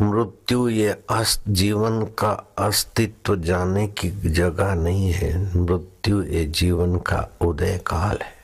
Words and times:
मृत्यु 0.00 0.68
ये 0.68 1.04
अस्त, 1.10 1.42
जीवन 1.48 2.02
का 2.02 2.32
अस्तित्व 2.58 3.36
जाने 3.36 3.86
की 3.88 4.10
जगह 4.10 4.74
नहीं 4.74 5.12
है। 5.12 5.56
मृत्यु 5.56 6.22
ये 6.22 6.44
जीवन 6.44 6.98
का 6.98 7.28
उदय 7.40 7.78
काल 7.78 8.18
है। 8.22 8.36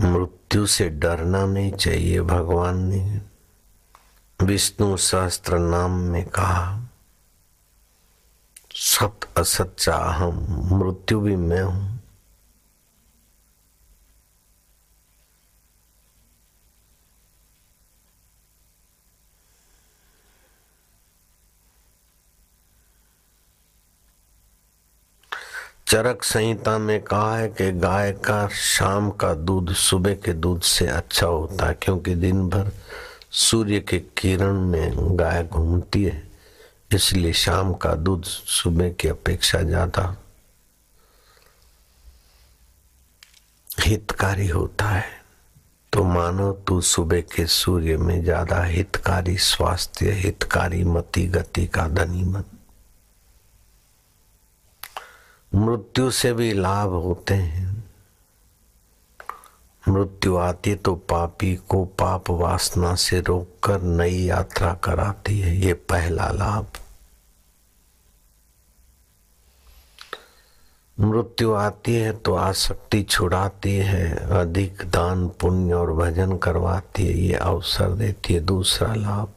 मृत्यु 0.00 0.66
से 0.66 0.88
डरना 0.88 1.46
नहीं 1.46 1.72
चाहिए 1.72 2.20
भगवान 2.20 2.78
ने। 2.78 3.20
विष्णु 4.42 4.96
सहस्त्र 4.96 5.58
नाम 5.58 5.90
में 5.90 6.24
कहा, 6.24 6.82
सत 8.74 9.20
असत 9.36 9.76
चाहम, 9.78 10.46
मृत्यु 10.78 11.20
भी 11.20 11.36
मैं 11.36 11.62
हूँ। 11.62 11.99
चरक 25.90 26.22
संहिता 26.22 26.76
में 26.78 27.00
कहा 27.02 27.36
है 27.36 27.48
कि 27.48 27.70
गाय 27.72 28.10
का 28.24 28.46
शाम 28.54 29.08
का 29.10 29.32
दूध 29.34 29.72
सुबह 29.74 30.14
के 30.14 30.32
दूध 30.34 30.60
से 30.62 30.86
अच्छा 30.86 31.26
होता 31.26 31.66
है, 31.66 31.74
क्योंकि 31.82 32.14
दिन 32.14 32.48
भर 32.48 32.70
सूर्य 33.32 33.80
के 33.80 33.98
किरण 34.18 34.60
में 34.66 35.18
गाय 35.18 35.42
घूमती 35.44 36.02
है, 36.04 36.22
इसलिए 36.90 37.32
शाम 37.32 37.72
का 37.74 37.94
दूध 37.94 38.24
सुबह 38.24 38.90
की 38.90 39.08
अपेक्षा 39.08 39.62
ज़्यादा 39.62 40.04
हितकारी 43.68 44.48
होता 44.48 44.88
है। 44.88 45.10
तो 45.92 46.04
मानो 46.04 46.52
तू 46.68 46.80
सुबह 46.84 47.20
के 47.34 47.46
सूर्य 47.48 47.96
में 47.96 48.22
ज़्यादा 48.24 48.62
हितकारी, 48.64 49.36
स्वास्थ्य 49.38 50.12
हितकारी, 50.14 50.84
मति 50.86 51.26
गति 51.28 51.66
का 51.66 51.88
धनी 51.90 52.24
बन। 52.24 52.44
मृत्यु 55.54 56.10
से 56.10 56.32
भी 56.32 56.52
लाभ 56.52 56.88
होते 56.88 57.34
हैं। 57.34 57.84
मृत्यु 59.88 60.36
आती 60.36 60.74
तो 60.74 60.94
पापी 60.94 61.56
को 61.56 61.84
पाप 61.84 62.30
वासना 62.30 62.94
से 62.94 63.20
रोककर 63.20 63.82
नई 63.82 64.16
यात्रा 64.16 64.72
कराती 64.74 65.40
है। 65.40 65.56
ये 65.56 65.74
पहला 65.74 66.30
लाभ। 66.30 66.66
मृत्यु 70.98 71.52
आती 71.52 71.94
है 71.94 72.12
तो 72.12 72.34
आसक्ति 72.34 73.02
छुड़ाती 73.02 73.76
है, 73.76 74.10
अधिक 74.40 74.82
दान 74.86 75.28
पुण्य 75.28 75.74
और 75.74 75.92
भजन 75.92 76.36
करवाती 76.36 77.06
है, 77.06 77.18
ये 77.18 77.34
अवसर 77.34 77.90
देती 77.90 78.34
है। 78.34 78.40
दूसरा 78.40 78.94
लाभ। 78.94 79.32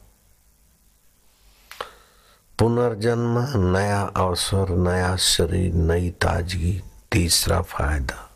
पुनर्जन्म, 2.60 3.68
नया 3.78 4.02
अवसर, 4.02 4.70
नया 4.70 5.16
शरीर, 5.16 5.74
नई 5.74 6.10
ताजगी, 6.10 6.84
तीसरा 7.12 7.62
फ़ायदा। 7.62 8.30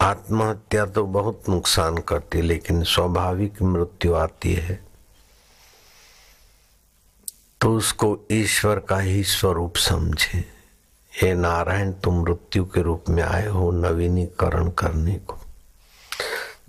आत्महत्या 0.00 0.86
तो 0.86 1.04
बहुत 1.04 1.42
नुकसान 1.48 1.98
करती 1.98 2.42
लेकिन 2.42 2.82
स्वाभाविक 2.82 3.62
मृत्यु 3.62 4.14
आती 4.14 4.54
है। 4.54 4.84
तो 7.60 7.76
उसको 7.76 8.18
ईश्वर 8.32 8.78
का 8.78 8.98
ही 8.98 9.24
स्वरूप 9.24 9.76
समझे। 9.76 10.44
हे 11.22 11.34
नारायण, 11.34 11.92
तुम 11.92 12.22
मृत्यु 12.22 12.64
के 12.64 12.82
रूप 12.82 13.04
में 13.08 13.22
आए 13.22 13.46
हो 13.46 13.70
नवीनीकरण 13.70 14.70
करने 14.70 15.14
को। 15.14 15.38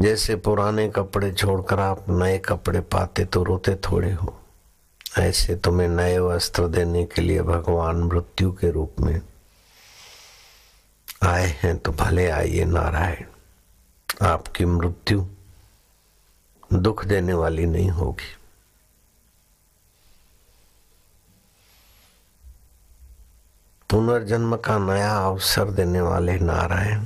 जैसे 0.02 0.36
पुराने 0.36 0.90
कपड़े 0.90 1.32
छोड़कर 1.32 1.80
आप 1.80 2.06
नए 2.10 2.38
कपड़े 2.38 2.80
पाते 2.80 3.26
तो 3.26 3.44
रोते 3.44 3.76
थोड़े 3.76 4.12
हो। 4.12 4.39
ऐसे 5.20 5.56
तुम्हें 5.56 5.88
नए 5.88 6.18
वस्त्र 6.20 6.68
देने 6.68 7.04
के 7.06 7.22
लिए 7.22 7.42
भगवान 7.42 8.04
मृत्यु 8.04 8.52
के 8.52 8.72
रूप 8.72 9.00
में 9.00 9.22
आए 11.24 11.48
हैं 11.64 11.78
तो 11.78 11.92
भले 11.92 12.30
आइए 12.30 12.66
नारायण। 12.66 13.26
आपकी 14.26 14.66
मृत्यु 14.66 15.26
दुख 16.74 17.06
देने 17.06 17.34
वाली 17.34 17.66
नहीं 17.66 17.90
होगी। 17.90 18.36
पुनर्जन्म 23.90 24.56
का 24.56 24.78
नया 24.78 25.14
अवसर 25.18 25.72
देने 25.72 26.02
वाले 26.02 26.40
नारायण। 26.40 27.06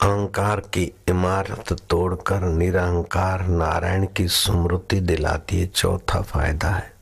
अहंकार 0.00 0.60
की 0.74 0.82
इमारत 1.08 1.72
तोड़कर 1.90 2.40
निरहंकार 2.40 3.46
नारायण 3.46 4.06
की 4.06 4.26
स्मृति 4.28 5.00
दिलाती 5.00 5.60
है, 5.60 5.66
चौथा 5.66 6.20
फ़ायदा 6.22 6.68
है। 6.68 6.92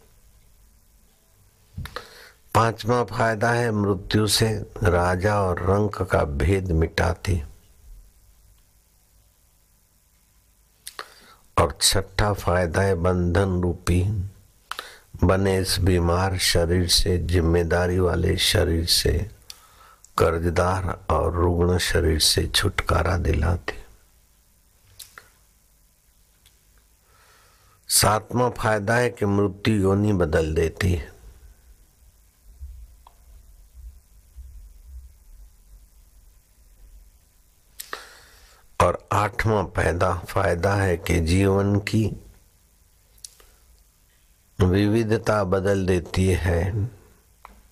पांचवा 2.55 3.03
फ़ायदा 3.05 3.51
है, 3.51 3.71
मृत्यु 3.71 4.27
से 4.27 4.49
राजा 4.83 5.35
और 5.41 5.63
रंक 5.63 6.03
का 6.03 6.25
भेद 6.25 6.73
मिटाती 6.73 7.41
और 11.57 11.79
छठा 11.83 12.33
फ़ायदा 12.33 12.83
है, 12.83 12.95
बंधन 12.95 13.61
रूपी। 13.63 14.03
बने 15.25 15.59
इस 15.59 15.79
बीमार 15.81 16.39
शरीर 16.39 16.87
से, 16.89 17.19
ज़िम्मेदारी 17.19 17.99
वाले 17.99 18.37
शरीर 18.37 18.85
से। 18.87 19.36
कर्जदार 20.19 20.85
और 21.11 21.35
रुग्ण 21.35 21.79
शरीर 21.79 22.19
से 22.19 22.47
छुटकारा 22.47 23.17
दिलाती 23.17 23.75
सातवां 27.89 28.51
फ़ायदा 28.51 28.95
है 28.97 29.11
कि 29.11 29.27
मृत्यु 29.27 29.75
योनि 29.75 30.13
बदल 30.13 30.55
देती 30.55 30.93
है। 30.93 31.13
और 38.81 39.09
आठवां 39.13 39.65
पैदा 39.65 40.13
फ़ायदा 40.29 40.75
है 40.75 40.97
कि 40.97 41.21
जीवन 41.21 41.79
की 41.81 42.05
विविधता 44.59 45.45
बदल 45.45 45.87
देती 45.87 46.27
है। 46.27 46.61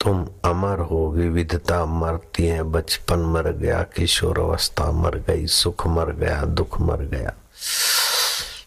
तुम 0.05 0.27
अमर 0.45 0.79
हो 0.79 1.11
विविधता 1.11 1.85
मरती 1.85 2.47
है। 2.47 2.63
बचपन 2.63 3.19
मर 3.19 3.53
गया, 3.53 3.83
किशोर 3.83 4.39
अवस्था 4.39 4.91
मर 4.93 5.17
गई, 5.19 5.47
सुख 5.47 5.87
मर 5.87 6.13
गया, 6.13 6.45
दुख 6.45 6.81
मर 6.81 6.97
गया। 6.97 7.33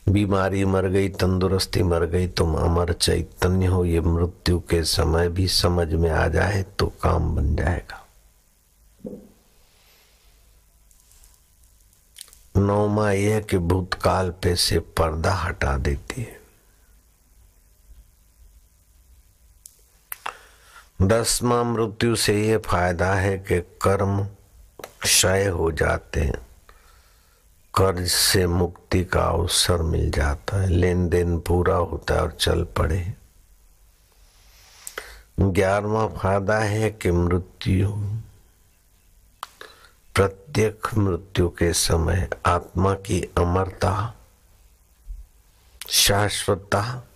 बीमारी 0.10 0.66
मर 0.66 0.88
गई, 0.88 1.10
तंदुरुस्ती 1.10 1.84
मर 1.84 2.06
गई, 2.06 2.28
तुम 2.28 2.56
अमर 2.56 2.94
चैतन्य 2.94 3.66
हो। 3.66 3.86
ये 3.86 4.02
मृत्यु 4.02 4.60
के 4.60 4.84
समय 4.84 5.30
भी 5.30 5.48
समझ 5.48 5.94
में 5.94 6.10
आ 6.12 6.28
जाए 6.28 6.66
तो 6.80 6.88
काम 7.04 7.36
बन 7.36 7.56
जाएगा। 7.56 8.04
नौमा 12.58 13.12
यह 13.12 13.40
कि 13.40 13.58
भूतकाल 13.58 14.30
पे 14.30 14.56
से 14.56 14.80
पर्दा 14.80 15.34
हटा 15.34 15.78
देती 15.78 16.22
है। 16.22 16.37
दसवा 21.02 21.64
मृत्यु 21.64 22.16
से 22.16 22.48
ये 22.48 22.58
फ़ायदा 22.58 23.14
है 23.14 23.38
कि 23.38 23.60
कर्म 23.82 24.24
क्षय 25.02 25.46
हो 25.46 25.72
जाते 25.72 26.22
हैं। 26.22 26.48
कर्ज 27.74 28.08
से 28.08 28.48
मुक्ति 28.48 29.04
का 29.04 29.24
अवसर 29.24 29.82
मिल 29.82 30.12
जाता 30.12 30.62
है। 30.62 30.70
लेन 30.70 31.10
देन 31.10 31.40
पूरा 31.40 31.76
होता 31.76 32.14
है 32.14 32.22
और 32.22 32.32
चल 32.32 32.64
पड़े 32.64 33.14
ग्यारहवा 35.40 36.08
फ़ायदा 36.08 36.60
है 36.60 36.90
कि 36.92 37.12
मृत्यु। 37.12 37.90
प्रत्येक 40.16 40.88
मृत्यु 40.98 41.50
के 41.50 41.74
समय 41.74 42.30
आत्मा 42.46 42.94
की 42.94 43.22
अमरता, 43.38 44.14
शाश्वतता 45.90 47.08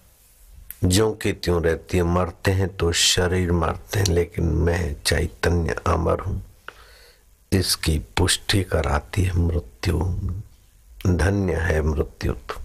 जो 0.84 1.14
कि 1.14 1.34
त्यों 1.34 1.64
रहती 1.64 1.98
है, 1.98 2.04
मरते 2.04 2.52
हैं 2.52 2.78
तो 2.78 2.92
शरीर 2.92 3.52
मरते 3.52 4.00
हैं, 4.00 4.06
लेकिन 4.06 4.46
मैं 4.46 4.96
चैतन्य 5.06 5.76
अमर 5.88 6.20
हूँ। 6.20 6.44
इसकी 7.54 8.00
पुष्टि 8.00 8.64
कराती 8.64 9.24
है 9.24 9.34
मृत्यु। 9.34 10.00
धन्य 11.08 11.54
है 11.54 11.82
मृत्यु 11.82 12.34
तो। 12.34 12.62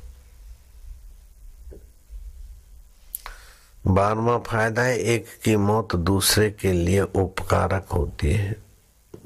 बारवा 3.87 4.39
फ़ायदा 4.39 4.83
है, 4.83 4.99
एक 4.99 5.27
की 5.45 5.57
मौत 5.57 5.97
दूसरे 5.97 6.51
के 6.51 6.73
लिए 6.73 7.01
उपकारक 7.01 7.87
होती 7.93 8.33
है। 8.33 8.57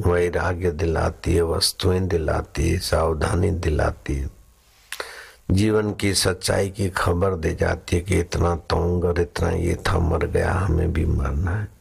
वैराग्य 0.07 0.71
दिलाती 0.71 1.35
है, 1.35 1.43
वस्तुएँ 1.43 2.01
दिलाती 2.01 2.71
है, 2.71 2.79
सावधानी 2.79 3.51
दिलाती 3.51 4.15
है। 4.15 4.40
जीवन 5.50 5.93
की 5.93 6.14
सच्चाई 6.14 6.70
की 6.70 6.91
खबर 6.91 7.35
दे 7.35 7.55
जाती 7.55 7.97
है 7.97 8.02
कि 8.02 8.20
इतना 8.20 8.56
तोंग 8.56 9.05
और 9.05 9.20
इतना 9.20 9.50
ये 9.50 9.75
था, 9.75 9.99
मर 9.99 10.26
गया, 10.26 10.52
हमें 10.52 10.93
भी 10.93 11.06
मरना 11.06 11.50
है। 11.50 11.81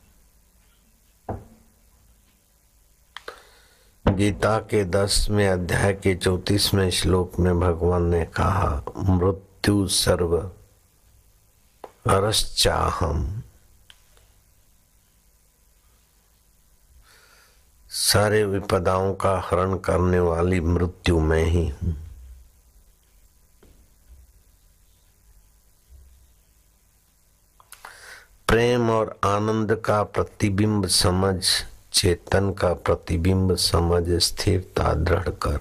गीता 4.07 4.59
के 4.59 4.85
दसवें 4.85 5.49
अध्याय 5.49 5.93
के 5.93 6.15
चौतीसवें 6.15 6.89
श्लोक 6.89 7.39
में 7.39 7.59
भगवान 7.59 8.03
ने 8.03 8.25
कहा, 8.25 8.83
मृत्यु 8.97 9.87
सर्व 9.87 10.37
अरश्चाहम। 12.07 13.43
सारे 17.89 18.45
विपदाओं 18.45 19.13
का 19.13 19.41
हरण 19.45 19.77
करने 19.77 20.19
वाली 20.19 20.61
मृत्यु 20.61 21.19
में 21.19 21.45
ही 21.45 21.69
हूँ। 21.69 22.08
प्रेम 28.59 28.89
और 28.89 29.19
आनंद 29.25 29.75
का 29.75 30.03
प्रतिबिंब 30.03 30.87
समझ, 30.87 31.45
चेतन 31.93 32.53
का 32.53 32.73
प्रतिबिंब 32.73 33.55
समझ, 33.55 34.03
स्थिरता 34.23 34.93
दृढ़ 34.93 35.29
कर। 35.29 35.59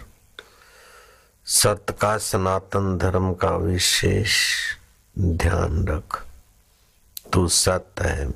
सत 1.44 1.86
का 2.00 2.18
सनातन 2.18 2.98
धर्म 2.98 3.34
का 3.34 3.50
विशेष 3.50 4.54
ध्यान 5.18 5.88
रख। 5.88 6.26
तू 7.32 7.48
सत 7.48 7.86
है 8.00 8.28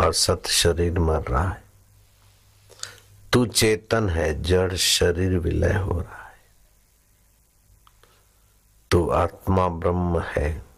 और 0.00 0.12
सत्य 0.12 0.50
शरीर 0.50 0.98
मर 0.98 1.20
रहा 1.20 1.48
है। 1.48 1.62
तू 3.32 3.46
चेतन 3.46 4.08
है, 4.08 4.42
जड़ 4.42 4.74
शरीर 4.74 5.38
विलय 5.38 5.74
हो 5.74 6.00
रहा 6.00 6.28
है। 6.28 6.40
तू 8.90 9.10
आत्मा 9.10 9.68
ब्रह्म 9.68 10.20
है 10.20 10.68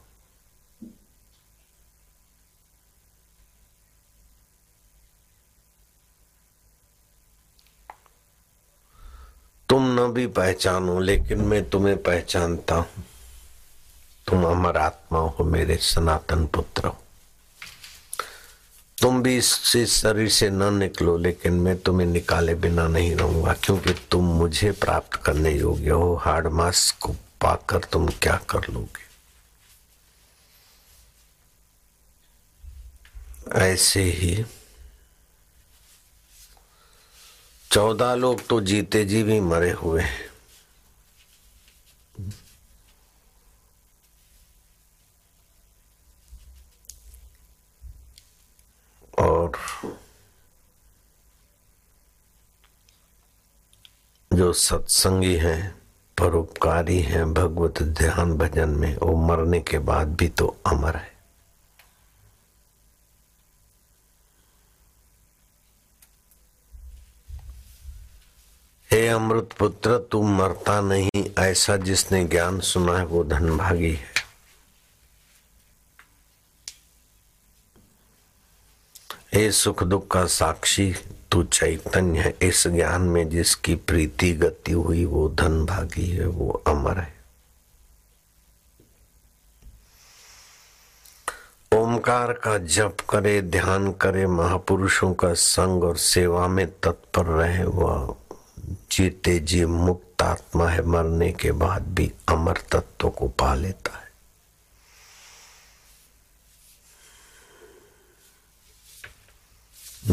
तुम 9.68 9.84
भी 10.08 10.26
पहचानो, 10.26 11.00
लेकिन 11.00 11.40
मैं 11.40 11.68
तुम्हें 11.70 11.96
पहचानता 12.02 12.74
हूँ। 12.74 13.04
तुम 14.26 14.44
अमर 14.44 14.76
आत्मा 14.76 15.18
हो, 15.18 15.44
मेरे 15.44 15.76
सनातन 15.76 16.46
पुत्र 16.46 16.86
हो। 16.86 16.96
तुम 18.98 19.22
भी 19.22 19.36
इस 19.36 19.54
शरीर 19.86 20.28
से 20.28 20.50
न 20.50 20.74
निकलो, 20.74 21.16
लेकिन 21.18 21.52
मैं 21.52 21.76
तुम्हें 21.78 22.06
निकाले 22.06 22.54
बिना 22.54 22.86
नहीं 22.88 23.14
रहूँगा, 23.16 23.52
क्योंकि 23.52 23.94
तुम 24.10 24.24
मुझे 24.24 24.72
प्राप्त 24.72 25.14
करने 25.14 25.52
योग्य 25.52 25.90
हो। 25.90 26.14
हार्ड 26.14 26.46
मास 26.46 26.90
को 27.00 27.12
पाकर 27.40 27.78
तुम 27.78 28.08
क्या 28.22 28.36
कर 28.50 28.72
लोगे? 28.72 29.08
ऐसे 33.60 34.02
ही 34.02 34.44
चौदह 37.70 38.14
लोग 38.14 38.46
तो 38.46 38.60
जीते 38.60 39.04
जी 39.04 39.22
भी 39.22 39.40
मरे 39.40 39.70
हुए 39.72 40.02
हैं। 40.02 40.28
और 49.18 49.52
जो 54.30 54.52
सत्संगी 54.52 55.34
हैं, 55.36 55.62
परोपकारी 56.18 56.98
हैं, 57.02 57.32
भगवत 57.34 57.82
ध्यान 57.82 58.36
भजन 58.38 58.70
में, 58.70 58.94
वो 58.96 59.16
मरने 59.26 59.60
के 59.60 59.78
बाद 59.78 60.16
भी 60.16 60.28
तो 60.28 60.46
अमर 60.66 60.96
है 60.96 61.08
हे 68.90 68.99
अमृत 69.10 69.48
पुत्र 69.58 69.98
तू 69.98 70.22
मरता 70.22 70.80
नहीं। 70.80 71.30
ऐसा 71.38 71.76
जिसने 71.76 72.24
ज्ञान 72.24 72.60
सुना 72.60 72.98
है, 72.98 73.04
वो 73.04 73.24
धनभागी 73.24 73.92
है। 73.92 74.20
हे 79.34 79.52
सुख 79.52 79.82
दुख 79.82 80.10
का 80.10 80.26
साक्षी, 80.26 80.94
तू 81.30 81.42
चैतन्य 81.42 82.18
है। 82.18 82.36
इस 82.42 82.68
ज्ञान 82.68 83.02
में 83.02 83.28
जिसकी 83.28 83.74
प्रीति 83.74 84.32
गति 84.32 84.72
हुई, 84.72 85.04
वो 85.04 85.28
धन 85.28 85.66
भागी 85.66 86.10
है, 86.10 86.26
वो 86.26 86.62
अमर 86.66 86.98
है। 86.98 87.20
ओमकार 91.74 92.32
का 92.32 92.58
जप 92.58 92.96
करे, 93.10 93.42
ध्यान 93.42 93.92
करे, 93.92 94.26
महापुरुषों 94.26 95.14
का 95.14 95.34
संग 95.34 95.84
और 95.84 95.96
सेवा 95.96 96.48
में 96.48 96.66
तत्पर 96.66 97.26
रहे, 97.26 97.64
वह 97.64 98.16
जीते 98.92 99.38
जी 99.38 99.64
मुक्त 99.64 100.22
आत्मा 100.22 100.68
है, 100.68 100.82
मरने 100.82 101.32
के 101.32 101.52
बाद 101.52 101.82
भी 101.82 102.12
अमर 102.28 102.56
तत्व 102.72 103.10
को 103.10 103.28
पा 103.28 103.54
लेता 103.54 103.96
है। 103.96 104.10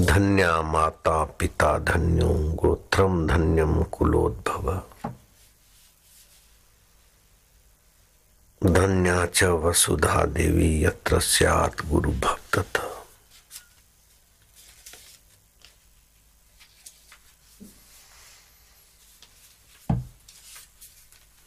धन्या 0.06 0.62
माता 0.62 1.24
पिता 1.24 1.78
धन्यो, 1.78 2.30
गोत्रम 2.56 3.28
धन्यम 3.28 3.84
कुलोद्भव। 3.84 4.84
धन्या 8.66 9.26
च 9.26 9.44
वसुधा 9.44 10.26
देवी, 10.26 10.86
यत्र 10.86 11.20
गुरु 11.90 12.12
भक्त 12.12 12.97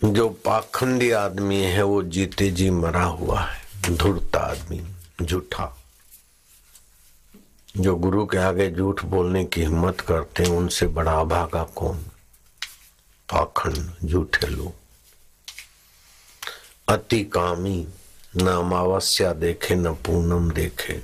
जो 0.04 0.28
पाखंडी 0.28 1.10
आदमी 1.10 1.62
है, 1.62 1.82
वो 1.82 2.02
जीते 2.02 2.50
जी 2.50 2.70
मरा 2.70 3.04
हुआ 3.04 3.40
है। 3.40 3.66
धुड़ता 3.96 4.38
आदमी, 4.38 4.86
झूठा। 5.22 5.82
जो 7.76 7.96
गुरु 7.96 8.26
के 8.26 8.38
आगे 8.38 8.70
झूठ 8.70 9.04
बोलने 9.04 9.44
की 9.44 9.60
हिम्मत 9.60 10.00
करते 10.00 10.42
हैं, 10.42 10.50
उनसे 10.50 10.86
बड़ा 10.86 11.20
अभागा 11.20 11.64
कौन? 11.64 11.98
पाखंड, 13.32 13.94
झूठे 14.04 14.46
लोग। 14.46 14.72
अति 16.88 17.24
कामी, 17.24 17.88
न 18.36 18.46
अमावस्या 18.46 19.32
देखे, 19.32 19.74
न 19.74 19.94
पूनम 19.94 20.50
देखे। 20.50 21.02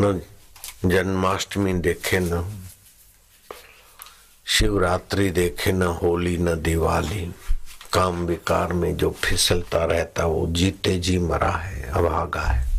न 0.00 0.22
जन्माष्टमी 0.84 1.72
देखे, 1.72 2.18
न 2.18 2.64
शिवरात्रि 4.46 5.30
देखे, 5.30 5.72
न 5.72 5.82
होली, 5.82 6.38
न 6.38 6.62
दिवाली। 6.62 7.34
काम 7.94 8.26
विकार 8.26 8.72
में 8.72 8.96
जो 8.96 9.10
फिसलता 9.10 9.84
रहता 9.84 10.26
वो 10.26 10.46
जीते 10.46 10.98
जी 10.98 11.18
मरा 11.18 11.50
है 11.50 11.82
अभागा 11.90 12.40
है। 12.40 12.72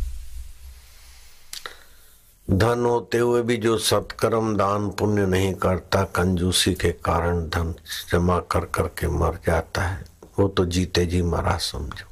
धन 2.50 2.84
होते 2.84 3.18
हुए 3.18 3.42
भी 3.42 3.56
जो 3.56 3.76
सत्कर्म 3.78 4.56
दान 4.56 4.90
पुण्य 4.90 5.26
नहीं 5.26 5.54
करता, 5.54 6.02
कंजूसी 6.04 6.74
के 6.74 6.92
कारण 7.04 7.40
धन 7.48 7.74
जमा 8.10 8.38
कर 8.40 8.64
करके 8.64 9.08
मर 9.08 9.38
जाता 9.46 9.82
है, 9.82 10.04
वो 10.38 10.48
तो 10.48 10.64
जीते 10.66 11.06
जी 11.06 11.22
मरा, 11.22 11.56
समझो। 11.56 12.06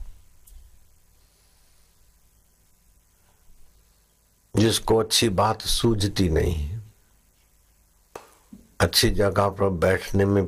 जिसको 4.56 4.96
अच्छी 4.96 5.28
बात 5.28 5.62
सूझती 5.62 6.28
नहीं 6.28 6.54
है, 6.54 6.82
अच्छी 8.80 9.10
जगह 9.10 9.48
पर 9.48 9.68
बैठने 9.68 10.24
में 10.24 10.44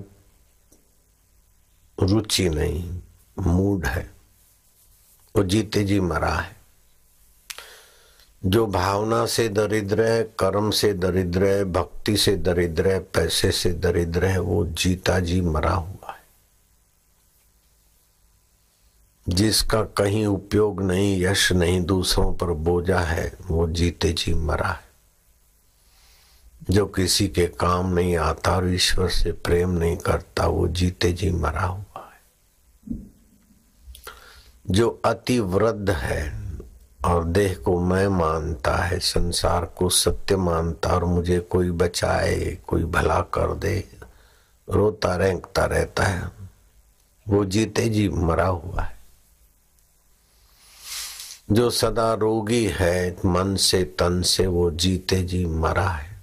रुचि 2.03 2.49
नहीं, 2.49 3.01
मूड 3.39 3.87
है, 3.87 4.11
वो 5.37 5.45
जीते 5.45 5.85
जी 5.85 6.01
मरा 6.01 6.35
है। 6.35 6.57
जो 8.47 8.67
भावना 8.67 9.27
से 9.27 9.49
दरिद्र 9.49 10.03
है, 10.03 10.23
कर्म 10.25 10.71
से 10.71 10.93
दरिद्र 10.93 11.45
है, 11.45 11.65
भक्ति 11.65 12.17
से 12.17 12.37
दरिद्र 12.37 12.89
है, 12.89 12.99
पैसे 12.99 13.53
से 13.53 13.73
दरिद्र 13.73 14.25
है, 14.25 14.39
वो 14.39 14.67
जीता 14.67 15.21
जी 15.21 15.41
मरा 15.41 15.73
हुआ 15.73 16.13
है। 16.13 16.17
जिसका 19.29 19.83
कहीं 19.83 20.27
उपयोग 20.27 20.83
नहीं, 20.83 21.23
यश 21.23 21.53
नहीं, 21.53 21.85
दूसरों 21.85 22.35
पर 22.35 22.47
बोझा 22.47 23.01
है, 23.01 23.37
वो 23.47 23.69
जीते 23.69 24.13
जी 24.13 24.35
मरा 24.35 24.69
है। 24.69 24.87
जो 26.71 26.87
किसी 26.87 27.29
के 27.29 27.47
काम 27.47 27.87
नहीं 27.95 28.17
आता 28.17 28.57
और 28.57 28.75
ईश्वर 28.75 29.09
से 29.09 29.33
प्रेम 29.33 29.71
नहीं 29.71 29.97
करता, 29.97 30.47
वो 30.47 30.69
जीते 30.69 31.13
जी 31.13 31.31
मरा 31.31 31.63
हुआ 31.63 31.79
है। 31.79 31.86
जो 34.71 35.01
अति 35.05 35.41
वृद्ध 35.41 35.91
है 35.91 36.53
और 37.05 37.25
देह 37.25 37.55
को 37.55 37.81
मैं 37.81 38.09
मानता 38.09 38.77
है, 38.77 38.99
संसार 38.99 39.65
को 39.65 39.89
सत्य 39.89 40.37
मानता 40.37 40.91
और 40.91 41.05
मुझे 41.05 41.41
कोई 41.41 41.71
बचाए, 41.71 42.59
कोई 42.67 42.85
भला 42.85 43.21
कर 43.21 43.55
दे, 43.55 43.89
रोता 44.71 45.17
रेंकता 45.17 45.65
रहता 45.65 46.05
है, 46.05 46.29
वो 47.29 47.45
जीते 47.45 47.89
जी 47.89 48.09
मरा 48.09 48.47
हुआ 48.47 48.83
है। 48.83 48.97
जो 51.53 51.71
सदा 51.71 52.15
रोगी 52.15 52.67
है, 52.67 53.17
मन 53.27 53.57
से, 53.57 53.85
तन 53.85 54.23
से 54.23 54.47
वो 54.47 54.71
जीते 54.71 55.23
जी 55.23 55.47
मरा 55.47 55.89
है। 55.89 56.23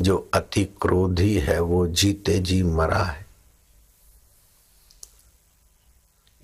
जो 0.00 0.30
अति 0.34 0.64
क्रोधी 0.64 1.38
है, 1.38 1.60
वो 1.60 1.86
जीते 1.86 2.38
जी 2.38 2.62
मरा 2.62 3.04
है। 3.04 3.27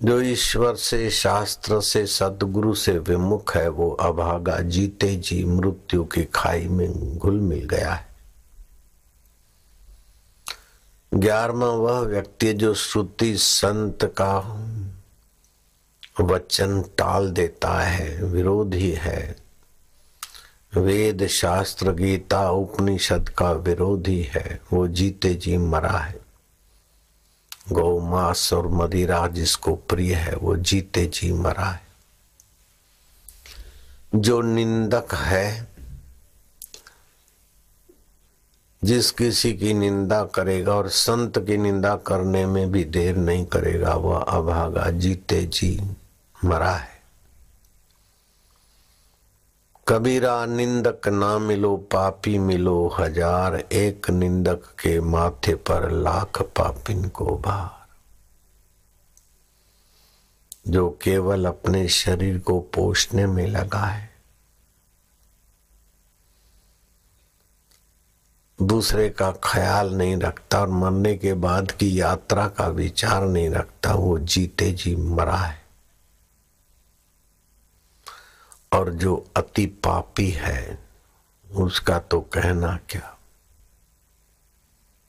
जो 0.03 0.21
ईश्वर 0.21 0.75
से, 0.75 1.09
शास्त्र 1.09 1.81
से, 1.81 2.05
सदगुरु 2.05 2.75
से 2.75 2.99
विमुख 2.99 3.55
है, 3.55 3.69
वो 3.69 3.91
अभागा 3.91 4.59
जीते 4.59 5.15
जी 5.15 5.45
मृत्यु 5.45 6.03
की 6.03 6.23
खाई 6.23 6.67
में 6.67 7.17
घुल 7.17 7.39
मिल 7.39 7.65
गया 7.65 7.93
है। 7.93 8.07
ग्यारहवा 11.13 11.67
वह 11.67 11.99
व्यक्ति 11.99 12.53
जो 12.53 12.73
श्रुति 12.73 13.37
संत 13.37 14.13
का 14.21 14.37
वचन 16.21 16.81
टाल 16.81 17.31
देता 17.31 17.81
है, 17.81 18.23
विरोधी 18.23 18.91
है। 18.91 19.35
वेद, 20.75 21.27
शास्त्र, 21.27 21.91
गीता, 21.91 22.51
उपनिषद 22.51 23.29
का 23.29 23.51
विरोधी 23.51 24.21
है, 24.21 24.61
वो 24.73 24.87
जीते 24.87 25.33
जी 25.35 25.57
मरा 25.57 25.97
है। 25.97 26.24
गौ 27.71 27.99
मास 27.99 28.53
और 28.53 28.67
मदिरा 28.67 29.27
जिसको 29.27 29.75
प्रिय 29.75 30.13
है, 30.13 30.35
वो 30.35 30.55
जीते 30.55 31.05
जी 31.05 31.33
मरा 31.33 31.65
है। 31.65 31.81
जो 34.15 34.41
निंदक 34.41 35.13
है, 35.13 35.67
जिस 38.83 39.11
किसी 39.11 39.53
की 39.53 39.73
निंदा 39.73 40.23
करेगा 40.23 40.75
और 40.75 40.89
संत 40.89 41.39
की 41.39 41.57
निंदा 41.57 41.95
करने 41.95 42.45
में 42.45 42.71
भी 42.71 42.83
देर 42.83 43.15
नहीं 43.15 43.45
करेगा, 43.45 43.93
वह 43.93 44.19
अभागा, 44.19 44.89
जीते 44.89 45.45
जी 45.45 45.81
मरा 46.45 46.71
है। 46.71 46.94
कबीरा 49.87 50.45
निंदक 50.45 51.07
ना 51.07 51.37
मिलो, 51.39 51.75
पापी 51.77 52.37
मिलो 52.39 52.87
हज़ार। 52.89 53.55
एक 53.55 54.09
निंदक 54.09 54.63
के 54.79 54.99
माथे 55.01 55.53
पर 55.61 55.89
लाख 55.91 56.41
पापिन 56.57 57.07
को 57.09 57.37
भार। 57.37 57.85
जो 60.67 60.89
केवल 61.01 61.45
अपने 61.45 61.87
शरीर 61.87 62.39
को 62.39 62.59
पोषने 62.75 63.25
में 63.27 63.45
लगा 63.47 63.85
है 63.85 64.09
दूसरे 68.59 69.09
का 69.09 69.31
ख्याल 69.43 69.93
नहीं 69.93 70.15
रखता 70.17 70.59
और 70.59 70.69
मरने 70.69 71.15
के 71.15 71.33
बाद 71.35 71.71
की 71.71 71.99
यात्रा 71.99 72.47
का 72.47 72.67
विचार 72.67 73.25
नहीं 73.25 73.49
रखता, 73.49 73.93
वो 73.93 74.17
जीते 74.19 74.71
जी 74.71 74.95
मरा 74.95 75.37
है। 75.37 75.64
और 78.75 78.93
जो 78.93 79.27
अति 79.37 79.65
पापी 79.65 80.29
है, 80.29 80.79
उसका 81.51 81.99
तो 81.99 82.21
कहना 82.21 82.79
क्या? 82.89 83.17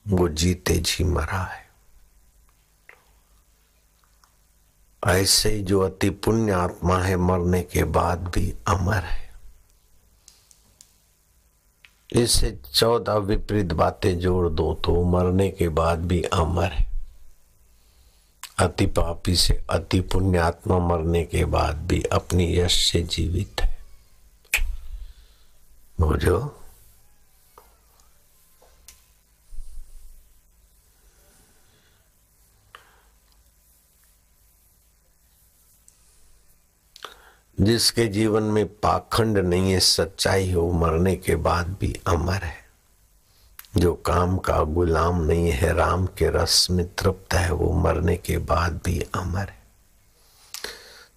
वो 0.09 0.29
जीते 0.29 0.77
जी 0.77 1.05
मरा 1.05 1.45
है। 1.45 1.67
ऐसे 5.07 5.59
जो 5.59 5.81
अति 5.81 6.11
पुण्य 6.11 6.53
आत्मा 6.53 6.99
है, 6.99 7.17
मरने 7.17 7.63
के 7.63 7.85
बाद 7.85 8.19
भी 8.19 8.55
अमर 8.69 9.05
है। 9.05 9.33
इससे 12.13 12.59
चौदह 12.75 13.15
विपरीत 13.15 13.67
बातें 13.67 14.19
जोड़ 14.19 14.49
दो 14.49 14.75
तो 14.75 15.05
मरने 15.05 15.51
के 15.51 15.69
बाद 15.69 15.99
भी 15.99 16.23
अमर 16.23 16.73
है। 16.73 16.96
अति 18.59 18.87
पापी 18.87 19.37
से 19.37 19.65
अति 19.71 20.01
पुण्यात्मा 20.01 20.79
मरने 20.79 21.25
के 21.25 21.45
बाद 21.45 21.77
भी 21.77 22.03
अपनी 22.03 22.59
यश 22.59 22.93
से 22.93 23.03
जीवित 23.03 23.61
है। 23.61 23.79
बोझो 26.01 26.63
जिसके 37.61 38.07
जीवन 38.07 38.43
में 38.43 38.67
पाखंड 38.67 39.39
नहीं 39.39 39.73
है, 39.73 39.81
सच्चाई 39.81 40.53
हो, 40.53 40.73
मरने 40.73 41.17
के 41.17 41.37
बाद 41.37 41.77
भी 41.81 42.01
अमर 42.07 42.45
है। 42.45 42.66
जो 43.79 43.95
काम 43.95 44.39
का 44.39 44.63
गुलाम 44.63 45.23
नहीं 45.23 45.51
है, 45.51 45.73
राम 45.73 46.07
के 46.07 46.31
रस 46.31 46.69
में 46.71 46.95
तृप्त 46.95 47.35
है, 47.35 47.53
वो 47.53 47.73
मरने 47.73 48.17
के 48.17 48.39
बाद 48.39 48.81
भी 48.85 49.07
अमर 49.15 49.49
है। 49.49 49.63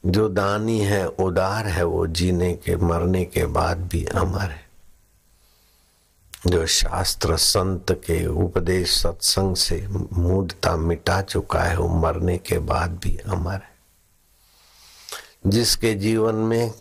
जो 0.06 0.30
दानी 0.30 0.80
है, 0.80 1.08
उदार 1.08 1.68
है, 1.68 1.84
वो 1.84 2.08
जीने 2.08 2.54
के, 2.54 2.76
मरने 2.76 3.26
के 3.26 3.46
बाद 3.46 3.78
भी 3.78 4.06
अमर 4.06 4.42
है। 4.42 4.70
जो 6.48 6.66
शास्त्र 6.66 7.38
संत 7.38 7.92
के 7.92 8.28
उपदेश 8.28 9.02
सत्संग 9.02 9.56
से 9.56 9.88
मूढ़ता 10.14 10.76
मिटा 10.76 11.22
चुका 11.22 11.60
है, 11.60 11.78
वो 11.78 11.88
मरने 11.88 12.38
के 12.38 12.60
बाद 12.60 12.92
भी 12.92 13.18
अमर 13.18 13.54
है। 13.54 13.76
जिसके 15.48 15.94
जीवन 15.94 16.36
में 16.36 16.74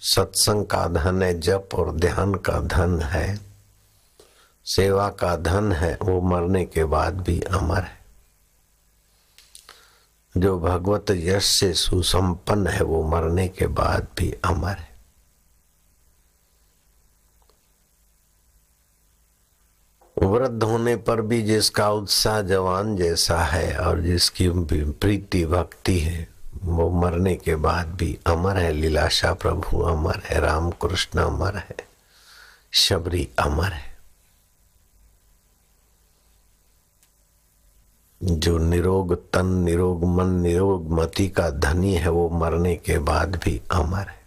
सत्संग 0.00 0.66
का 0.66 0.86
धन 0.86 1.22
है, 1.22 1.40
जप 1.40 1.68
और 1.74 1.92
ध्यान 1.92 2.34
का 2.34 2.60
धन 2.60 3.00
है 3.00 3.47
सेवा 4.68 5.08
का 5.08 5.36
धन 5.36 5.72
है, 5.72 5.98
वो 6.02 6.20
मरने 6.20 6.64
के 6.64 6.84
बाद 6.84 7.20
भी 7.20 7.40
अमर 7.40 7.82
है। 7.82 7.98
जो 10.36 10.58
भगवत 10.60 11.10
यश 11.10 11.44
से 11.44 11.74
सुसंपन्न 11.74 12.66
है, 12.66 12.82
वो 12.82 13.02
मरने 13.02 13.48
के 13.48 13.66
बाद 13.66 14.06
भी 14.18 14.32
अमर 14.44 14.76
है। 14.76 14.88
वृद्ध 20.22 20.62
होने 20.62 20.96
पर 20.96 21.20
भी 21.20 21.42
जिसका 21.42 21.90
उत्साह 21.90 22.40
जवान 22.42 22.96
जैसा 22.96 23.38
है 23.38 23.76
और 23.78 24.00
जिसकी 24.00 24.48
प्रीति 24.92 25.46
भक्ति 25.46 25.98
है, 25.98 26.28
वो 26.62 26.90
मरने 26.90 27.34
के 27.36 27.56
बाद 27.56 27.86
भी 27.86 28.18
अमर 28.26 28.56
है। 28.56 28.72
लीलाशा 28.72 29.34
प्रभु 29.34 29.80
अमर 29.80 30.22
है 30.24 30.40
राम 30.40 30.70
कृष्ण 30.70 31.20
अमर 31.20 31.56
है, 31.56 31.76
शबरी 32.72 33.28
अमर 33.38 33.72
है। 33.72 33.97
जो 38.28 38.58
निरोग, 38.58 39.32
तन 39.32 39.46
निरोग, 39.46 40.04
मन 40.04 40.26
निरोग, 40.26 40.90
मति 40.90 41.28
का 41.28 41.50
धनी 41.50 41.94
है, 41.94 42.08
वो 42.08 42.30
मरने 42.30 42.76
के 42.76 42.98
बाद 42.98 43.36
भी 43.36 43.60
अमर 43.72 44.08
है। 44.08 44.18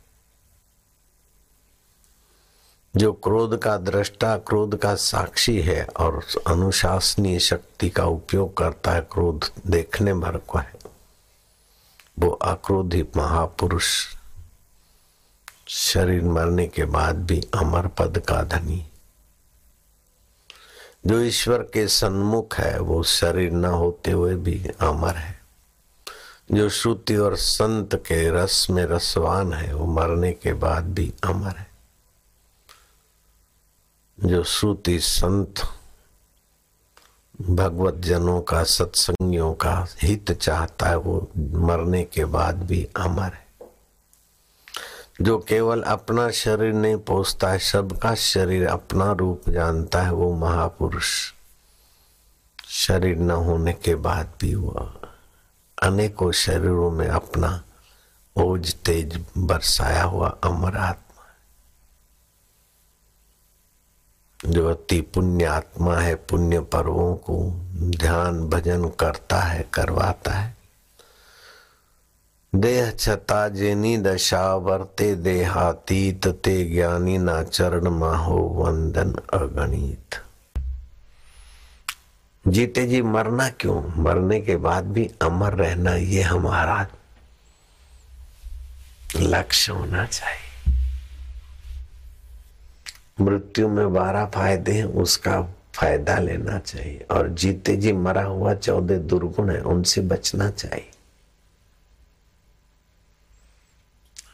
जो 2.95 3.13
क्रोध 3.13 3.57
का 3.57 3.77
दृष्टा, 3.77 4.37
क्रोध 4.37 4.77
का 4.77 4.95
साक्षी 4.95 5.61
है 5.61 5.83
और 5.83 6.25
अनुशासनीय 6.47 7.39
शक्ति 7.39 7.89
का 7.89 8.05
उपयोग 8.05 8.57
करता 8.57 8.91
है, 8.91 9.01
क्रोध 9.01 9.51
देखने 9.67 10.13
भर 10.13 10.37
को 10.37 10.59
है, 10.59 10.73
वो 12.19 12.29
अक्रोधी 12.29 13.05
महापुरुष, 13.17 14.07
शरीर 15.67 16.23
मरने 16.23 16.67
के 16.67 16.85
बाद 16.85 17.15
भी 17.15 17.41
अमर 17.55 17.87
पद 17.87 18.19
का 18.19 18.43
धनी 18.43 18.85
जो 21.07 21.21
ईश्वर 21.21 21.57
के 21.57 21.87
सन्मुख 21.87 22.55
है, 22.55 22.79
वो 22.79 23.03
शरीर 23.03 23.51
न 23.51 23.65
होते 23.65 24.11
हुए 24.11 24.35
भी 24.35 24.67
अमर 24.79 25.15
है। 25.15 25.41
जो 26.51 26.69
श्रुति 26.69 27.15
और 27.15 27.35
संत 27.35 27.95
के 27.95 28.29
रस 28.29 28.67
में 28.69 28.85
रसवान 28.85 29.53
है, 29.53 29.73
वो 29.73 29.85
मरने 29.85 30.33
के 30.33 30.53
बाद 30.53 30.83
भी 30.83 31.13
अमर 31.23 31.55
है। 31.55 31.71
जो 34.23 34.43
श्रुति, 34.43 34.99
संत, 34.99 35.55
भगवत 37.41 37.93
जनों 37.93 38.41
का, 38.41 38.63
सत्संगियों 38.63 39.53
का 39.53 39.87
हित 40.01 40.31
चाहता 40.31 40.85
है, 40.85 40.97
वो 40.97 41.31
मरने 41.37 42.03
के 42.03 42.25
बाद 42.25 42.55
भी 42.55 42.87
अमर 42.97 43.33
है। 43.33 43.50
जो 45.21 45.37
केवल 45.39 45.81
अपना 45.81 46.29
शरीर 46.29 46.73
नहीं 46.73 46.97
पोसता 46.97 47.49
है, 47.49 47.59
सबका 47.59 48.15
शरीर 48.15 48.67
अपना 48.67 49.11
रूप 49.11 49.49
जानता 49.49 50.01
है, 50.01 50.11
वो 50.11 50.35
महापुरुष। 50.35 51.33
शरीर 52.67 53.17
न 53.17 53.31
होने 53.31 53.73
के 53.73 53.95
बाद 53.95 54.33
भी 54.41 54.55
वो 54.55 54.93
अनेकों 55.83 56.31
शरीरों 56.31 56.91
में 56.91 57.07
अपना 57.07 57.63
ओज 58.35 58.75
तेज 58.75 59.25
बरसाया 59.37 60.03
हुआ 60.03 60.29
अमर 60.43 60.77
आत्मा 60.77 61.07
जो 64.45 64.69
अति 64.69 65.01
पुण्य 65.01 65.45
आत्मा 65.45 65.95
है, 65.95 66.15
पुण्य 66.15 66.59
पर्वों 66.59 67.15
को 67.15 67.51
ध्यान 67.97 68.49
भजन 68.49 68.89
करता 68.89 69.39
है, 69.39 69.69
करवाता 69.73 70.31
है। 70.31 70.60
देह 72.55 72.91
छता 72.91 73.49
जेनी 73.49 73.97
दशा 73.97 74.55
वर्ते 74.55 75.15
देहातीत, 75.15 76.27
ते 76.27 76.65
ज्ञानी 76.65 77.17
ना 77.17 77.43
चरण 77.43 77.87
माहो 77.87 78.37
वंदन 78.37 79.13
अगणित। 79.33 80.15
जीते 82.47 82.87
जी 82.87 83.01
मरना 83.01 83.49
क्यों? 83.49 84.03
मरने 84.03 84.41
के 84.41 84.55
बाद 84.55 84.85
भी 84.85 85.11
अमर 85.21 85.53
रहना 85.53 85.95
ये 85.95 86.21
हमारा 86.21 86.87
लक्ष्य 89.15 89.71
होना 89.71 90.05
चाहिए। 90.05 90.75
मृत्यु 93.21 93.67
में 93.67 93.93
बारह 93.93 94.25
फ़ायदे 94.25 94.71
हैं, 94.71 94.85
उसका 94.85 95.41
फ़ायदा 95.75 96.17
लेना 96.17 96.59
चाहिए। 96.59 97.05
और 97.11 97.29
जीते 97.29 97.75
जी 97.75 97.93
मरा 97.93 98.23
हुआ 98.23 98.53
चौदह 98.53 98.97
दुर्गुण 98.97 99.49
है, 99.49 99.61
उनसे 99.61 100.01
बचना 100.01 100.49
चाहिए। 100.49 100.91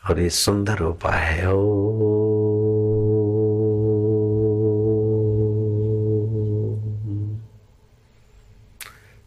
और 0.10 0.20
ये 0.20 0.30
सुंदर 0.30 0.80
उपाय 0.80 1.18
है। 1.18 1.54
ओ। 1.54 1.78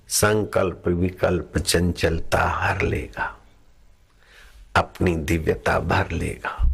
संकल्प 0.08 0.82
विकल्प 0.88 1.58
चंचलता 1.58 2.38
हर 2.38 2.82
लेगा। 2.82 3.38
अपनी 4.76 5.16
दिव्यता 5.16 5.80
भर 5.80 6.10
लेगा। 6.10 6.69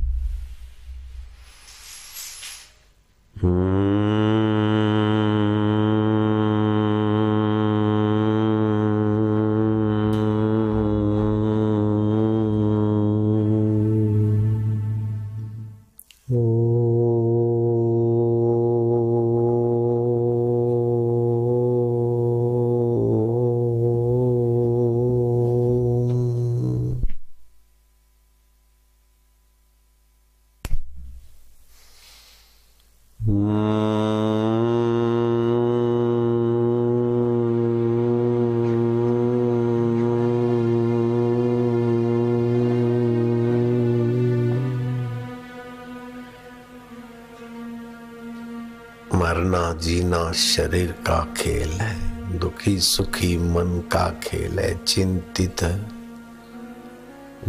जीना 49.79 50.31
शरीर 50.33 50.93
का 51.07 51.21
खेल 51.37 51.69
है, 51.71 52.39
दुखी 52.39 52.79
सुखी 52.81 53.37
मन 53.39 53.79
का 53.93 54.09
खेल 54.23 54.59
है, 54.59 54.75
चिंतित 54.85 55.63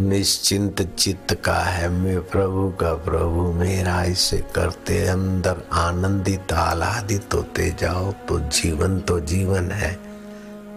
निश्चिंत 0.00 0.82
चित्त 0.98 1.34
का 1.34 1.58
है, 1.60 1.88
मैं 1.88 2.20
प्रभु 2.20 2.68
का 2.80 2.92
प्रभु, 3.04 3.52
मेरा 3.52 4.02
इसे 4.04 4.38
करते 4.54 4.98
अंदर 5.06 5.62
आनंदित, 5.72 6.52
आह्लादित 6.52 7.34
होते 7.34 7.70
जाओ 7.80 8.12
तो 8.28 8.38
जीवन 8.40 9.00
तो 9.00 9.18
जीवन 9.20 9.70
है, 9.72 9.98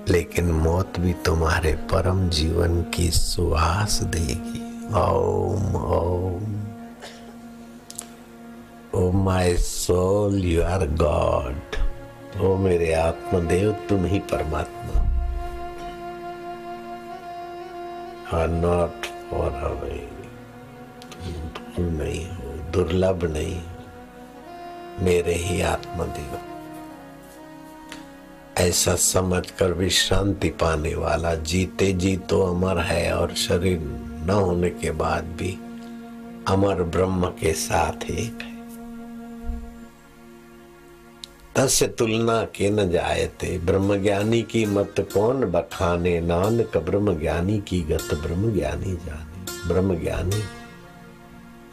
लेकिन 0.09 0.51
मौत 0.53 0.99
भी 0.99 1.13
तुम्हारे 1.25 1.73
परम 1.91 2.27
जीवन 2.29 2.81
की 2.95 3.09
सुहास 3.11 3.99
देगी। 4.05 4.67
Om 4.95 5.75
Om. 5.75 6.60
O 9.01 9.11
my 9.11 9.55
soul 9.57 10.45
you 10.45 10.63
are 10.63 10.85
God 10.87 11.75
ओ 12.41 12.55
मेरे 12.57 12.93
आत्मदेव 12.93 13.71
तुम 13.89 14.05
ही 14.05 14.19
परमात्मा 14.19 15.01
आर 18.39 18.47
नॉट 18.47 19.05
फॉर 19.05 19.53
अवे 19.63 19.97
तुम 21.75 21.85
नहीं 21.85 22.25
हो 22.27 22.53
दुर्लभ 22.71 23.23
नहीं 23.23 23.55
हो 23.55 25.03
मेरे 25.05 25.33
ही 25.33 25.61
आत्मदेव 25.61 26.37
ऐसा 28.57 28.95
समझकर 28.95 29.71
विश्रांति 29.73 30.49
पाने 30.49 30.95
वाला, 30.95 31.35
जीते 31.35 31.91
जी 31.93 32.17
तो 32.17 32.41
अमर 32.41 32.79
है 32.79 33.11
और 33.15 33.33
शरीर 33.35 33.79
न 34.25 34.29
होने 34.29 34.69
के 34.69 34.91
बाद 34.91 35.23
भी 35.23 35.57
अमर 36.47 36.83
ब्रह्म 36.83 37.27
के 37.27 37.53
साथ 37.53 38.09
एक 38.11 38.41
है। 38.41 38.50
तस्य 41.55 41.87
तुलना 41.87 42.43
के 42.43 42.69
न 42.69 42.91
जायते 42.91 43.57
ब्रह्म 43.57 44.01
ज्ञानी 44.01 44.41
की 44.41 44.65
मत 44.65 44.95
कौन 45.13 45.45
बखाने? 45.45 46.21
नानक 46.21 46.77
ब्रह्म 46.77 47.19
ज्ञानी 47.19 47.59
की 47.59 47.81
गत 47.81 48.13
ब्रह्म 48.13 48.53
ज्ञानी 48.53 48.95
जाने। 48.95 49.67
ब्रह्म 49.67 49.99
ज्ञानी 49.99 50.43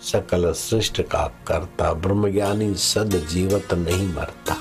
सकल 0.03 0.53
सृष्ट 0.53 1.03
का 1.03 1.33
करता 1.47 1.93
ब्रह्म 1.93 2.33
ज्ञानी 2.33 2.75
सद 2.75 3.27
जीवत 3.29 3.75
नहीं 3.75 4.09
मरता। 4.15 4.57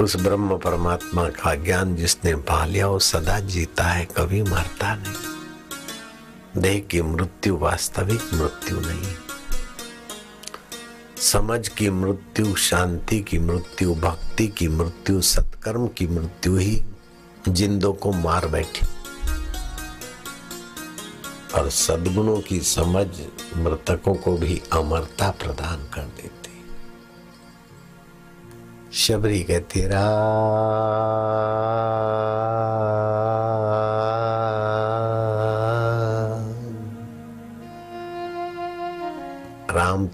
उस 0.00 0.16
ब्रह्म 0.16 0.56
परमात्मा 0.58 1.28
का 1.28 1.54
ज्ञान 1.54 1.96
जिसने 1.96 2.34
पा 2.34 2.64
लिया 2.66 2.88
वो 2.88 2.98
सदा 2.98 3.40
जीता 3.40 3.84
है, 3.84 4.08
कभी 4.16 4.42
मरता 4.42 4.94
नहीं। 4.94 6.62
देह 6.62 6.80
की 6.90 7.02
मृत्यु 7.02 7.56
वास्तविक 7.56 8.20
मृत्यु 8.34 8.80
नहीं 8.80 9.14
समझ 11.24 11.68
की 11.68 11.90
मृत्यु, 11.90 12.54
शांति 12.54 13.20
की 13.20 13.38
मृत्यु, 13.38 13.94
भक्ति 13.94 14.48
की 14.48 14.68
मृत्यु, 14.68 15.20
सत्कर्म 15.20 15.86
की 15.88 16.06
मृत्यु 16.06 16.56
ही 16.56 16.84
जिंदों 17.48 17.92
को 17.92 18.12
मार 18.12 18.46
बैठी। 18.46 18.86
और 21.54 21.70
सद्गुणों 21.70 22.40
की 22.40 22.60
समझ 22.60 23.06
मृतकों 23.56 24.14
को 24.14 24.36
भी 24.36 24.62
अमरता 24.72 25.30
प्रदान 25.30 25.78
कर 25.94 26.02
देती। 26.02 26.64
शबरी 28.92 29.42
कहती 29.42 29.80
रा 29.80 30.04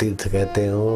तीर्थ 0.01 0.27
कहते 0.33 0.67
हो 0.69 0.89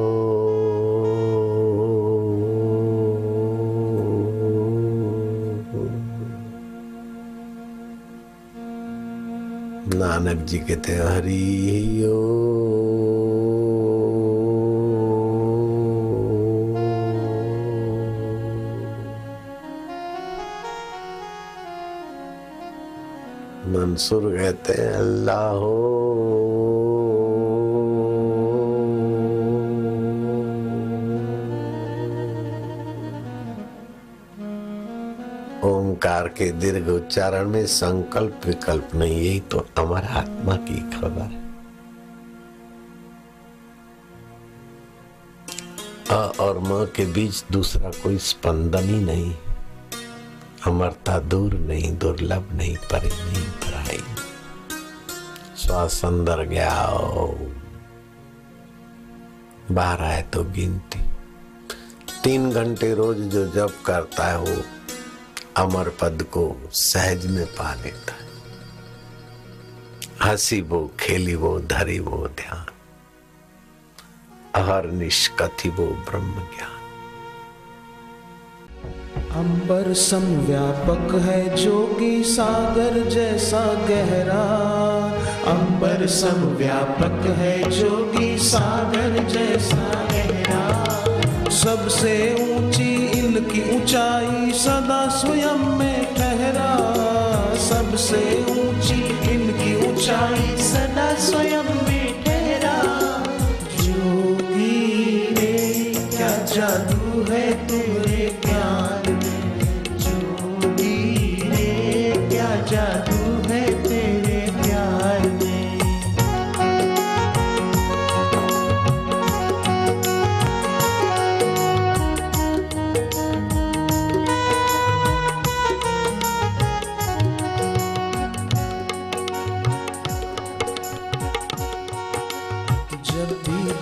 नानक 9.94 10.44
जी 10.50 10.58
कहते 10.58 10.94
हरि 10.96 11.42
ओ 12.08 12.22
मंसूर 23.74 24.22
कहते 24.36 24.72
हैं 24.80 24.92
अल्लाह 24.94 25.48
हो 25.62 25.93
ओंकार 36.14 36.28
के 36.28 36.50
दीर्घ 36.52 36.88
उच्चारण 36.88 37.48
में 37.50 37.64
संकल्प 37.66 38.40
विकल्प 38.46 38.90
नहीं, 38.94 39.16
यही 39.18 39.40
तो 39.50 39.58
अमर 39.78 40.04
आत्मा 40.14 40.54
की 40.66 40.78
खबर 40.90 41.22
है। 41.22 41.42
अ 46.10 46.20
और 46.40 46.58
म 46.58 46.84
के 46.96 47.04
बीच 47.12 47.44
दूसरा 47.52 47.90
कोई 48.02 48.18
स्पंदन 48.18 48.84
ही 48.84 49.00
नहीं। 49.04 49.34
अमरता 50.66 51.18
दूर 51.18 51.54
नहीं, 51.54 51.96
दुर्लभ 51.98 52.52
नहीं 52.54 52.76
परे 52.92 53.10
नहीं 53.10 53.48
पराई 53.62 53.98
श्वास 55.58 56.04
अंदर 56.04 56.42
गया 56.44 56.70
बाहर 59.70 60.02
आए 60.02 60.22
तो 60.32 60.44
गिनती। 60.54 61.02
तीन 62.22 62.50
घंटे 62.52 62.94
रोज 62.94 63.18
जो 63.32 63.46
जप 63.48 63.82
करता 63.86 64.26
है, 64.26 64.38
वो 64.38 64.56
अमर 65.56 65.88
पद 65.88 66.22
को 66.22 66.70
सहज 66.72 67.26
में 67.26 67.46
पा 67.46 67.74
लेता 67.74 68.12
है। 68.12 68.24
हँसी 70.22 70.60
वो, 70.60 70.90
खेली 71.00 71.34
वो, 71.34 71.60
धरी 71.60 71.98
वो 71.98 72.28
ध्यान। 72.28 72.66
अहर 74.54 74.86
निष्कथि 74.86 75.68
वो 75.68 75.86
ब्रह्म 75.86 76.34
ज्ञान। 76.34 76.74
अंबर 79.30 79.94
समव्यापक 79.94 81.14
है 81.14 81.56
जोगी 81.56 82.24
सागर 82.24 83.10
जैसा 83.10 83.74
गहरा। 83.74 84.42
अंबर 85.46 86.06
समव्यापक 86.06 87.26
है 87.26 87.70
जोगी 87.70 88.38
सागर 88.38 89.28
जैसा 89.28 90.08
गहरा। 90.12 90.33
सबसे 91.54 92.14
ऊँची, 92.34 92.90
इनकी 93.18 93.60
ऊंचाई 93.74 94.52
सदा 94.58 95.00
स्वयं 95.18 95.60
में 95.78 96.14
ठहरा। 96.16 96.70
सबसे 97.68 98.22
ऊँची, 98.52 99.00
इनकी 99.32 99.74
ऊंचाई 99.88 100.56
सदा 100.62 101.08
स्वयं 101.26 101.68
में 101.86 101.93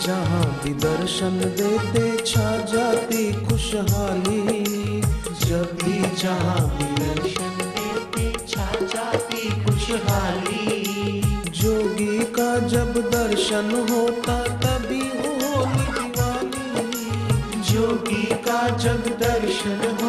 दर्शन 0.09 1.39
देते, 1.39 2.25
छा 2.27 2.57
जाती 2.57 3.47
खुशहाली। 3.47 5.01
जब 5.47 5.79
भी 5.85 6.17
जहाँ 6.17 6.77
भी 6.77 6.85
दर्शन 6.85 7.59
देते, 7.59 8.47
छा 8.47 8.73
जाती 8.81 9.65
खुशहाली। 9.65 11.21
जोगी 11.51 12.19
का 12.19 12.59
जब 12.59 13.11
दर्शन 13.11 13.87
होता, 13.91 14.43
तभी 14.43 15.01
होली 15.01 16.03
दिवाली। 16.03 17.61
जोगी 17.73 18.25
का 18.25 18.69
जब 18.69 19.07
दर्शन 19.07 20.02